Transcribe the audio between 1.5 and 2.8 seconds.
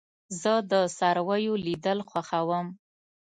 لیدل خوښوم.